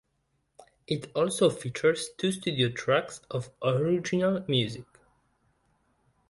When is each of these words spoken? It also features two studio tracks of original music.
It 0.87 1.11
also 1.15 1.51
features 1.51 2.09
two 2.17 2.31
studio 2.31 2.69
tracks 2.69 3.21
of 3.29 3.51
original 3.61 4.43
music. 4.47 4.85